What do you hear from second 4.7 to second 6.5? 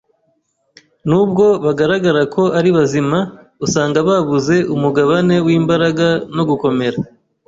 umugabane w’imbaraga no